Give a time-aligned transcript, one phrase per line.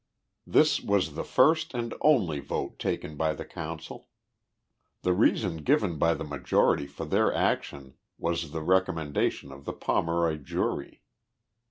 [0.47, 4.09] This was the first and only vote taken by the Council.
[5.03, 9.73] The reason given by the majority for their action was the recommend ation of the
[9.73, 11.03] Pomeroy jury.